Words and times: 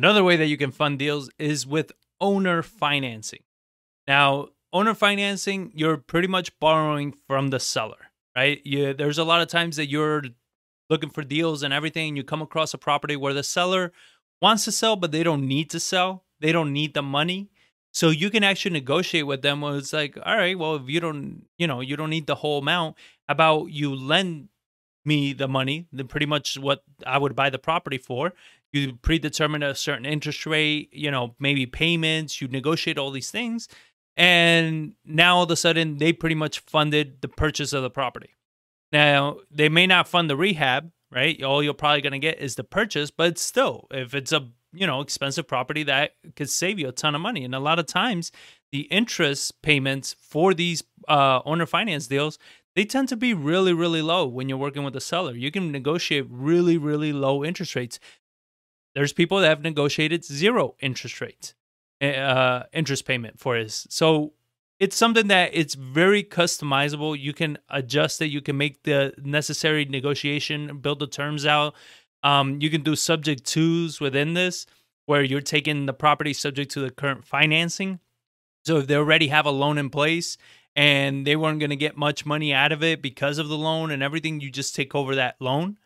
Another 0.00 0.24
way 0.24 0.34
that 0.36 0.46
you 0.46 0.56
can 0.56 0.70
fund 0.70 0.98
deals 0.98 1.28
is 1.38 1.66
with 1.66 1.92
owner 2.22 2.62
financing. 2.62 3.42
Now, 4.08 4.48
owner 4.72 4.94
financing, 4.94 5.72
you're 5.74 5.98
pretty 5.98 6.26
much 6.26 6.58
borrowing 6.58 7.12
from 7.26 7.48
the 7.48 7.60
seller, 7.60 8.08
right? 8.34 8.62
You, 8.64 8.94
there's 8.94 9.18
a 9.18 9.24
lot 9.24 9.42
of 9.42 9.48
times 9.48 9.76
that 9.76 9.90
you're 9.90 10.22
looking 10.88 11.10
for 11.10 11.22
deals 11.22 11.62
and 11.62 11.74
everything, 11.74 12.08
and 12.08 12.16
you 12.16 12.24
come 12.24 12.40
across 12.40 12.72
a 12.72 12.78
property 12.78 13.14
where 13.14 13.34
the 13.34 13.42
seller 13.42 13.92
wants 14.40 14.64
to 14.64 14.72
sell, 14.72 14.96
but 14.96 15.12
they 15.12 15.22
don't 15.22 15.46
need 15.46 15.68
to 15.68 15.78
sell. 15.78 16.24
They 16.40 16.50
don't 16.50 16.72
need 16.72 16.94
the 16.94 17.02
money. 17.02 17.50
So 17.92 18.08
you 18.08 18.30
can 18.30 18.42
actually 18.42 18.70
negotiate 18.70 19.26
with 19.26 19.42
them. 19.42 19.60
Where 19.60 19.76
it's 19.76 19.92
like, 19.92 20.16
all 20.24 20.34
right, 20.34 20.58
well, 20.58 20.76
if 20.76 20.88
you 20.88 21.00
don't, 21.00 21.44
you 21.58 21.66
know, 21.66 21.82
you 21.82 21.98
don't 21.98 22.08
need 22.08 22.26
the 22.26 22.36
whole 22.36 22.60
amount. 22.60 22.96
About 23.28 23.66
you 23.66 23.94
lend 23.94 24.48
me 25.04 25.34
the 25.34 25.48
money, 25.48 25.88
then 25.92 26.08
pretty 26.08 26.26
much 26.26 26.58
what 26.58 26.84
I 27.06 27.18
would 27.18 27.36
buy 27.36 27.50
the 27.50 27.58
property 27.58 27.98
for. 27.98 28.32
You 28.72 28.94
predetermine 29.02 29.62
a 29.62 29.74
certain 29.74 30.06
interest 30.06 30.46
rate, 30.46 30.90
you 30.92 31.10
know, 31.10 31.34
maybe 31.38 31.66
payments, 31.66 32.40
you 32.40 32.48
negotiate 32.48 32.98
all 32.98 33.10
these 33.10 33.30
things. 33.30 33.68
And 34.16 34.94
now 35.04 35.36
all 35.36 35.44
of 35.44 35.50
a 35.50 35.56
sudden 35.56 35.98
they 35.98 36.12
pretty 36.12 36.34
much 36.34 36.60
funded 36.60 37.20
the 37.20 37.28
purchase 37.28 37.72
of 37.72 37.82
the 37.82 37.90
property. 37.90 38.36
Now, 38.92 39.38
they 39.50 39.68
may 39.68 39.86
not 39.86 40.08
fund 40.08 40.28
the 40.28 40.36
rehab, 40.36 40.90
right? 41.10 41.42
All 41.42 41.62
you're 41.62 41.74
probably 41.74 42.00
going 42.00 42.12
to 42.12 42.18
get 42.18 42.40
is 42.40 42.56
the 42.56 42.64
purchase, 42.64 43.10
but 43.10 43.38
still, 43.38 43.86
if 43.90 44.14
it's 44.14 44.32
a, 44.32 44.48
you 44.72 44.86
know, 44.86 45.00
expensive 45.00 45.48
property 45.48 45.82
that 45.84 46.12
could 46.36 46.50
save 46.50 46.78
you 46.78 46.88
a 46.88 46.92
ton 46.92 47.14
of 47.14 47.20
money. 47.20 47.44
And 47.44 47.54
a 47.54 47.60
lot 47.60 47.78
of 47.78 47.86
times 47.86 48.30
the 48.72 48.82
interest 48.82 49.62
payments 49.62 50.14
for 50.20 50.54
these 50.54 50.82
uh, 51.08 51.40
owner 51.44 51.66
finance 51.66 52.06
deals, 52.06 52.38
they 52.76 52.84
tend 52.84 53.08
to 53.08 53.16
be 53.16 53.34
really, 53.34 53.72
really 53.72 54.02
low 54.02 54.26
when 54.26 54.48
you're 54.48 54.58
working 54.58 54.84
with 54.84 54.94
a 54.94 55.00
seller. 55.00 55.34
You 55.34 55.50
can 55.50 55.72
negotiate 55.72 56.26
really, 56.28 56.78
really 56.78 57.12
low 57.12 57.44
interest 57.44 57.74
rates. 57.74 57.98
There's 58.94 59.12
people 59.12 59.40
that 59.40 59.48
have 59.48 59.62
negotiated 59.62 60.24
zero 60.24 60.74
interest 60.80 61.20
rates, 61.20 61.54
eh, 62.00 62.18
uh, 62.18 62.64
interest 62.72 63.04
payment 63.04 63.38
for 63.38 63.60
this. 63.62 63.86
So 63.90 64.32
it's 64.80 64.96
something 64.96 65.28
that 65.28 65.50
it's 65.52 65.74
very 65.74 66.24
customizable. 66.24 67.18
You 67.18 67.32
can 67.32 67.58
adjust 67.68 68.20
it. 68.22 68.26
You 68.26 68.40
can 68.40 68.56
make 68.56 68.82
the 68.82 69.12
necessary 69.22 69.84
negotiation, 69.84 70.78
build 70.78 70.98
the 70.98 71.06
terms 71.06 71.46
out. 71.46 71.74
Um, 72.22 72.60
you 72.60 72.70
can 72.70 72.82
do 72.82 72.96
subject 72.96 73.46
tos 73.46 74.00
within 74.00 74.34
this, 74.34 74.66
where 75.06 75.22
you're 75.22 75.40
taking 75.40 75.86
the 75.86 75.92
property 75.92 76.32
subject 76.32 76.70
to 76.72 76.80
the 76.80 76.90
current 76.90 77.26
financing. 77.26 78.00
So 78.64 78.78
if 78.78 78.86
they 78.86 78.96
already 78.96 79.28
have 79.28 79.46
a 79.46 79.50
loan 79.50 79.78
in 79.78 79.90
place 79.90 80.36
and 80.76 81.26
they 81.26 81.36
weren't 81.36 81.60
going 81.60 81.70
to 81.70 81.76
get 81.76 81.96
much 81.96 82.24
money 82.26 82.52
out 82.52 82.72
of 82.72 82.82
it 82.82 83.02
because 83.02 83.38
of 83.38 83.48
the 83.48 83.56
loan 83.56 83.90
and 83.90 84.02
everything, 84.02 84.40
you 84.40 84.50
just 84.50 84.74
take 84.74 84.94
over 84.94 85.14
that 85.14 85.36
loan. 85.40 85.78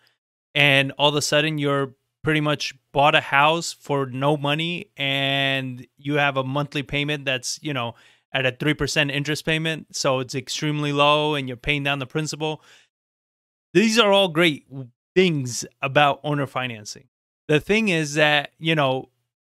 And 0.54 0.92
all 0.98 1.08
of 1.08 1.14
a 1.16 1.22
sudden, 1.22 1.58
you're 1.58 1.94
pretty 2.24 2.40
much 2.40 2.74
bought 2.92 3.14
a 3.14 3.20
house 3.20 3.72
for 3.72 4.06
no 4.06 4.36
money 4.36 4.90
and 4.96 5.86
you 5.96 6.14
have 6.14 6.36
a 6.36 6.42
monthly 6.42 6.82
payment 6.82 7.24
that's, 7.24 7.60
you 7.62 7.72
know, 7.72 7.94
at 8.32 8.46
a 8.46 8.50
3% 8.50 9.12
interest 9.12 9.44
payment. 9.44 9.94
So 9.94 10.18
it's 10.18 10.34
extremely 10.34 10.92
low 10.92 11.34
and 11.34 11.46
you're 11.46 11.56
paying 11.56 11.84
down 11.84 12.00
the 12.00 12.06
principal. 12.06 12.62
These 13.74 13.98
are 13.98 14.10
all 14.10 14.28
great 14.28 14.66
things 15.14 15.64
about 15.80 16.20
owner 16.24 16.46
financing. 16.46 17.08
The 17.46 17.60
thing 17.60 17.88
is 17.88 18.14
that, 18.14 18.50
you 18.58 18.74
know, 18.74 19.10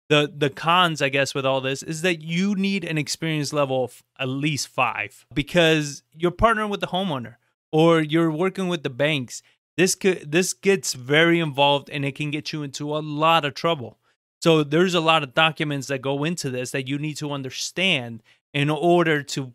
the 0.09 0.31
the 0.35 0.49
cons 0.49 1.01
i 1.03 1.09
guess 1.09 1.33
with 1.35 1.45
all 1.45 1.61
this 1.61 1.83
is 1.83 2.01
that 2.01 2.21
you 2.21 2.55
need 2.55 2.83
an 2.83 2.97
experience 2.97 3.53
level 3.53 3.83
of 3.83 4.03
at 4.19 4.27
least 4.27 4.67
five 4.67 5.25
because 5.33 6.01
you're 6.11 6.31
partnering 6.31 6.69
with 6.69 6.81
the 6.81 6.87
homeowner 6.87 7.35
or 7.71 8.01
you're 8.01 8.31
working 8.31 8.67
with 8.67 8.81
the 8.83 8.89
banks 8.89 9.41
this 9.77 9.95
could 9.95 10.31
this 10.31 10.53
gets 10.53 10.93
very 10.93 11.39
involved 11.39 11.89
and 11.89 12.05
it 12.05 12.15
can 12.15 12.31
get 12.31 12.51
you 12.51 12.63
into 12.63 12.95
a 12.95 12.99
lot 12.99 13.45
of 13.45 13.53
trouble 13.53 13.97
so 14.41 14.63
there's 14.63 14.93
a 14.93 15.01
lot 15.01 15.23
of 15.23 15.33
documents 15.33 15.87
that 15.87 16.01
go 16.01 16.23
into 16.23 16.49
this 16.49 16.71
that 16.71 16.87
you 16.87 16.97
need 16.97 17.17
to 17.17 17.31
understand 17.31 18.23
in 18.53 18.69
order 18.69 19.21
to 19.21 19.53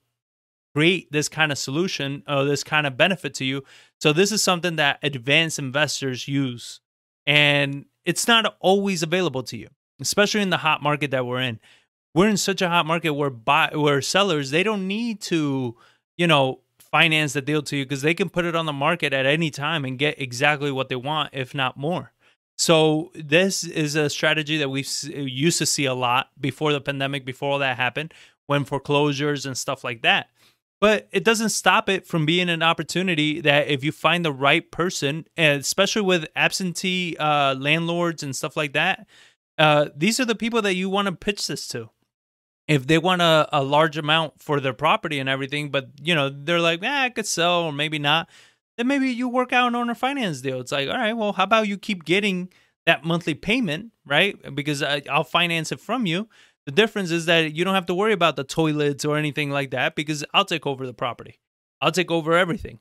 create 0.74 1.10
this 1.12 1.28
kind 1.28 1.52
of 1.52 1.58
solution 1.58 2.22
or 2.28 2.44
this 2.44 2.64
kind 2.64 2.86
of 2.86 2.96
benefit 2.96 3.34
to 3.34 3.44
you 3.44 3.62
so 4.00 4.12
this 4.12 4.32
is 4.32 4.42
something 4.42 4.76
that 4.76 4.98
advanced 5.02 5.58
investors 5.58 6.26
use 6.26 6.80
and 7.26 7.86
it's 8.04 8.28
not 8.28 8.56
always 8.60 9.02
available 9.02 9.42
to 9.42 9.56
you 9.56 9.68
especially 10.00 10.42
in 10.42 10.50
the 10.50 10.58
hot 10.58 10.82
market 10.82 11.10
that 11.10 11.26
we're 11.26 11.40
in. 11.40 11.60
We're 12.14 12.28
in 12.28 12.36
such 12.36 12.62
a 12.62 12.68
hot 12.68 12.86
market 12.86 13.12
where 13.14 13.30
buy 13.30 13.70
where 13.74 14.00
sellers 14.00 14.50
they 14.50 14.62
don't 14.62 14.86
need 14.86 15.20
to, 15.22 15.76
you 16.16 16.26
know, 16.26 16.60
finance 16.94 17.32
the 17.32 17.42
deal 17.42 17.60
to 17.60 17.76
you 17.76 17.84
because 17.84 18.02
they 18.02 18.14
can 18.14 18.28
put 18.28 18.44
it 18.44 18.54
on 18.54 18.66
the 18.66 18.72
market 18.72 19.12
at 19.12 19.26
any 19.26 19.50
time 19.50 19.84
and 19.84 19.98
get 19.98 20.20
exactly 20.20 20.70
what 20.70 20.88
they 20.88 20.94
want, 20.94 21.28
if 21.32 21.52
not 21.52 21.76
more. 21.76 22.12
So 22.56 23.10
this 23.16 23.64
is 23.64 23.96
a 23.96 24.08
strategy 24.08 24.58
that 24.58 24.68
we 24.68 24.86
used 25.02 25.58
to 25.58 25.66
see 25.66 25.86
a 25.86 25.92
lot 25.92 26.28
before 26.40 26.72
the 26.72 26.80
pandemic, 26.80 27.24
before 27.24 27.50
all 27.50 27.58
that 27.58 27.78
happened, 27.78 28.14
when 28.46 28.64
foreclosures 28.64 29.44
and 29.44 29.58
stuff 29.58 29.82
like 29.82 30.02
that. 30.02 30.28
But 30.80 31.08
it 31.10 31.24
doesn't 31.24 31.48
stop 31.48 31.88
it 31.88 32.06
from 32.06 32.26
being 32.26 32.48
an 32.48 32.62
opportunity 32.62 33.40
that 33.40 33.66
if 33.66 33.82
you 33.82 33.90
find 33.90 34.24
the 34.24 34.32
right 34.32 34.70
person, 34.70 35.26
especially 35.36 36.02
with 36.02 36.26
absentee 36.36 37.16
uh, 37.16 37.56
landlords 37.56 38.22
and 38.22 38.36
stuff 38.36 38.56
like 38.56 38.72
that, 38.74 39.08
uh, 39.58 39.88
these 39.96 40.20
are 40.20 40.24
the 40.24 40.36
people 40.36 40.62
that 40.62 40.76
you 40.76 40.88
want 40.88 41.06
to 41.06 41.12
pitch 41.12 41.48
this 41.48 41.66
to. 41.68 41.90
If 42.66 42.86
they 42.86 42.98
want 42.98 43.20
a, 43.20 43.48
a 43.52 43.62
large 43.62 43.98
amount 43.98 44.40
for 44.40 44.58
their 44.58 44.72
property 44.72 45.18
and 45.18 45.28
everything, 45.28 45.70
but 45.70 45.88
you 46.02 46.14
know 46.14 46.30
they're 46.30 46.60
like, 46.60 46.82
eh, 46.82 47.04
I 47.04 47.10
could 47.10 47.26
sell 47.26 47.64
or 47.64 47.72
maybe 47.72 47.98
not, 47.98 48.28
then 48.76 48.86
maybe 48.86 49.10
you 49.10 49.28
work 49.28 49.52
out 49.52 49.68
an 49.68 49.74
owner 49.74 49.94
finance 49.94 50.40
deal. 50.40 50.60
It's 50.60 50.72
like, 50.72 50.88
all 50.88 50.96
right, 50.96 51.12
well, 51.12 51.32
how 51.32 51.44
about 51.44 51.68
you 51.68 51.76
keep 51.76 52.04
getting 52.04 52.48
that 52.86 53.04
monthly 53.04 53.34
payment, 53.34 53.92
right? 54.06 54.36
Because 54.54 54.82
I, 54.82 55.02
I'll 55.10 55.24
finance 55.24 55.72
it 55.72 55.80
from 55.80 56.06
you. 56.06 56.28
The 56.66 56.72
difference 56.72 57.10
is 57.10 57.26
that 57.26 57.54
you 57.54 57.64
don't 57.64 57.74
have 57.74 57.86
to 57.86 57.94
worry 57.94 58.12
about 58.12 58.36
the 58.36 58.44
toilets 58.44 59.04
or 59.04 59.18
anything 59.18 59.50
like 59.50 59.70
that 59.72 59.94
because 59.94 60.24
I'll 60.32 60.44
take 60.44 60.66
over 60.66 60.86
the 60.86 60.94
property. 60.94 61.38
I'll 61.80 61.92
take 61.92 62.10
over 62.10 62.34
everything. 62.34 62.80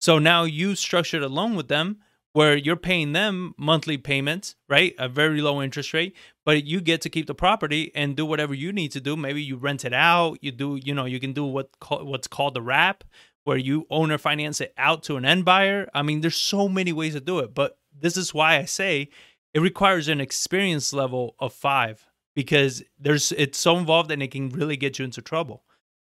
So 0.00 0.18
now 0.18 0.44
you 0.44 0.74
structured 0.76 1.22
a 1.22 1.28
loan 1.28 1.56
with 1.56 1.68
them 1.68 1.98
where 2.34 2.56
you're 2.56 2.76
paying 2.76 3.12
them 3.12 3.54
monthly 3.56 3.96
payments, 3.96 4.56
right? 4.68 4.94
A 4.98 5.08
very 5.08 5.40
low 5.40 5.62
interest 5.62 5.94
rate, 5.94 6.14
but 6.44 6.64
you 6.64 6.80
get 6.80 7.00
to 7.02 7.08
keep 7.08 7.26
the 7.26 7.34
property 7.34 7.92
and 7.94 8.16
do 8.16 8.26
whatever 8.26 8.52
you 8.52 8.72
need 8.72 8.90
to 8.92 9.00
do. 9.00 9.16
Maybe 9.16 9.42
you 9.42 9.56
rent 9.56 9.84
it 9.84 9.92
out, 9.94 10.38
you 10.42 10.50
do, 10.50 10.78
you 10.82 10.92
know, 10.94 11.04
you 11.04 11.20
can 11.20 11.32
do 11.32 11.44
what 11.44 11.70
what's 11.88 12.26
called 12.26 12.54
the 12.54 12.62
wrap 12.62 13.04
where 13.44 13.56
you 13.56 13.86
owner 13.90 14.18
finance 14.18 14.60
it 14.60 14.72
out 14.76 15.02
to 15.04 15.16
an 15.16 15.24
end 15.24 15.44
buyer. 15.44 15.88
I 15.94 16.02
mean, 16.02 16.22
there's 16.22 16.36
so 16.36 16.68
many 16.68 16.92
ways 16.92 17.12
to 17.12 17.20
do 17.20 17.38
it, 17.38 17.54
but 17.54 17.78
this 17.96 18.16
is 18.16 18.34
why 18.34 18.56
I 18.56 18.64
say 18.64 19.10
it 19.52 19.60
requires 19.60 20.08
an 20.08 20.20
experience 20.20 20.92
level 20.92 21.36
of 21.38 21.52
5 21.52 22.06
because 22.34 22.82
there's 22.98 23.32
it's 23.32 23.58
so 23.58 23.76
involved 23.76 24.10
and 24.10 24.22
it 24.22 24.32
can 24.32 24.48
really 24.48 24.76
get 24.76 24.98
you 24.98 25.04
into 25.04 25.22
trouble. 25.22 25.62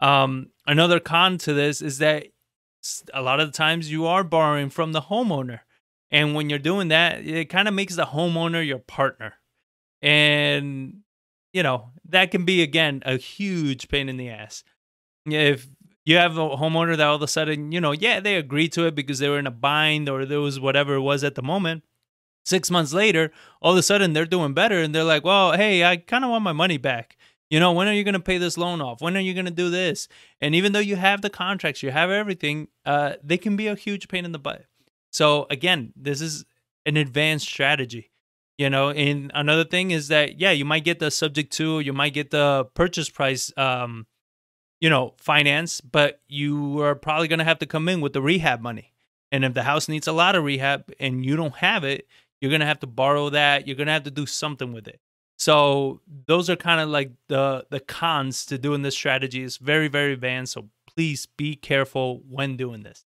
Um, 0.01 0.51
another 0.67 1.01
con 1.01 1.37
to 1.39 1.53
this 1.53 1.83
is 1.83 1.99
that 1.99 2.29
a 3.13 3.21
lot 3.21 3.41
of 3.41 3.49
the 3.49 3.57
times 3.57 3.91
you 3.91 4.07
are 4.07 4.25
borrowing 4.25 4.71
from 4.71 4.93
the 4.93 5.03
homeowner 5.03 5.61
and 6.11 6.35
when 6.35 6.51
you're 6.51 6.59
doing 6.59 6.89
that, 6.89 7.27
it 7.27 7.49
kind 7.49 7.69
of 7.69 7.75
makes 7.75 7.97
the 7.97 8.07
homeowner 8.07 8.67
your 8.67 8.79
partner. 8.79 9.35
And, 10.03 11.01
you 11.53 11.63
know, 11.63 11.91
that 12.09 12.31
can 12.31 12.45
be, 12.45 12.63
again, 12.63 13.03
a 13.05 13.17
huge 13.17 13.89
pain 13.89 14.09
in 14.09 14.17
the 14.17 14.29
ass. 14.29 14.63
If 15.25 15.67
you 16.05 16.17
have 16.17 16.39
a 16.39 16.51
homeowner 16.51 16.97
that 16.97 17.07
all 17.07 17.17
of 17.17 17.23
a 17.23 17.29
sudden, 17.29 17.73
you 17.73 17.81
know, 17.81 17.93
yeah, 17.93 18.21
they 18.21 18.37
agreed 18.37 18.73
to 18.73 18.87
it 18.87 18.95
because 18.95 19.19
they 19.19 19.29
were 19.29 19.39
in 19.39 19.47
a 19.47 19.51
bind 19.51 20.09
or 20.09 20.25
there 20.25 20.41
was 20.41 20.61
whatever 20.61 20.95
it 20.95 21.01
was 21.01 21.25
at 21.25 21.35
the 21.35 21.43
moment. 21.43 21.83
Six 22.45 22.71
months 22.71 22.93
later, 22.93 23.33
all 23.61 23.73
of 23.73 23.79
a 23.79 23.83
sudden 23.83 24.13
they're 24.13 24.25
doing 24.25 24.55
better 24.55 24.81
and 24.81 24.95
they're 24.95 25.03
like, 25.03 25.25
well, 25.25 25.53
hey, 25.53 25.85
I 25.85 25.97
kind 25.97 26.25
of 26.25 26.31
want 26.31 26.45
my 26.45 26.53
money 26.53 26.79
back. 26.79 27.17
You 27.51 27.59
know, 27.59 27.73
when 27.73 27.89
are 27.89 27.93
you 27.93 28.05
going 28.05 28.15
to 28.15 28.21
pay 28.21 28.39
this 28.39 28.57
loan 28.57 28.81
off? 28.81 29.01
When 29.01 29.17
are 29.17 29.21
you 29.21 29.35
going 29.35 29.47
to 29.47 29.53
do 29.53 29.69
this? 29.69 30.07
And 30.41 30.55
even 30.55 30.73
though 30.73 30.79
you 30.79 30.95
have 30.95 31.23
the 31.23 31.31
contracts, 31.31 31.83
you 31.83 31.91
have 31.91 32.11
everything, 32.11 32.69
uh, 32.85 33.15
they 33.23 33.39
can 33.39 33.57
be 33.57 33.67
a 33.67 33.75
huge 33.75 34.07
pain 34.07 34.25
in 34.25 34.31
the 34.31 34.39
butt. 34.39 34.67
So 35.17 35.47
again, 35.49 35.95
this 35.97 36.21
is 36.21 36.45
an 36.85 36.99
advanced 36.99 37.49
strategy. 37.49 38.11
You 38.59 38.69
know, 38.69 38.91
and 38.91 39.31
another 39.35 39.65
thing 39.65 39.91
is 39.91 40.09
that 40.09 40.39
yeah, 40.39 40.51
you 40.51 40.67
might 40.67 40.85
get 40.85 40.99
the 40.99 41.11
subject 41.11 41.53
to, 41.55 41.81
you 41.81 41.95
might 41.95 42.13
get 42.13 42.31
the 42.31 42.67
purchase 42.75 43.09
price 43.09 43.51
um, 43.57 44.07
you 44.79 44.91
know, 44.91 45.15
finance, 45.17 45.81
but 45.81 46.21
you 46.29 46.83
are 46.83 46.95
probably 46.95 47.29
going 47.29 47.39
to 47.39 47.47
have 47.47 47.61
to 47.61 47.67
come 47.67 47.89
in 47.89 48.03
with 48.03 48.13
the 48.13 48.21
rehab 48.21 48.61
money. 48.61 48.93
And 49.33 49.43
if 49.43 49.55
the 49.55 49.63
house 49.63 49.89
needs 49.89 50.07
a 50.07 50.13
lot 50.13 50.37
of 50.37 50.45
rehab 50.45 50.93
and 51.01 51.25
you 51.25 51.35
don't 51.35 51.57
have 51.57 51.83
it, 51.83 52.07
you're 52.43 52.51
going 52.51 52.61
to 52.61 52.67
have 52.67 52.81
to 52.81 52.87
borrow 52.87 53.31
that. 53.31 53.67
You're 53.67 53.77
going 53.77 53.87
to 53.87 53.95
have 53.95 54.05
to 54.05 54.11
do 54.11 54.27
something 54.27 54.75
with 54.75 54.87
it. 54.87 55.01
So 55.39 56.03
those 56.27 56.51
are 56.51 56.57
kind 56.57 56.81
of 56.81 56.91
like 56.91 57.13
the 57.29 57.67
the 57.71 57.81
cons 57.81 58.45
to 58.47 58.59
doing 58.59 58.83
this 58.83 58.95
strategy. 58.95 59.43
It's 59.45 59.57
very 59.57 59.89
very 59.89 60.13
advanced. 60.13 60.53
So 60.53 60.69
please 60.87 61.25
be 61.25 61.57
careful 61.57 62.23
when 62.29 62.59
doing 62.59 62.83
this. 62.83 63.07